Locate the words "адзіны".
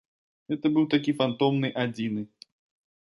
1.85-2.21